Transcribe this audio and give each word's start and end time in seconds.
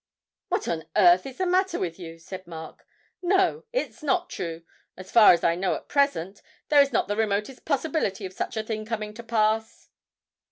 'What 0.47 0.67
on 0.67 0.87
earth 0.95 1.27
is 1.27 1.37
the 1.37 1.45
matter 1.45 1.77
with 1.77 1.99
you?' 1.99 2.17
said 2.17 2.47
Mark. 2.47 2.87
'No, 3.21 3.65
it's 3.71 4.01
not 4.01 4.31
true; 4.31 4.63
as 4.97 5.11
far 5.11 5.31
as 5.31 5.43
I 5.43 5.53
know 5.53 5.75
at 5.75 5.87
present, 5.87 6.41
there 6.69 6.81
is 6.81 6.91
not 6.91 7.07
the 7.07 7.15
remotest 7.15 7.65
possibility 7.65 8.25
of 8.25 8.33
such 8.33 8.57
a 8.57 8.63
thing 8.63 8.83
coming 8.83 9.13
to 9.13 9.21
pass.' 9.21 9.89